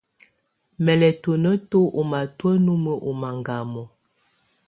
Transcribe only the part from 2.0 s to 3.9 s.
matɔ̀á numǝ́ ù mangamɔ̀.